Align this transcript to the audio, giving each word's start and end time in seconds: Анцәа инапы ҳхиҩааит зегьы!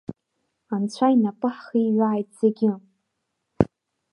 Анцәа 0.73 1.07
инапы 1.13 1.49
ҳхиҩааит 1.55 2.29
зегьы! 2.39 2.71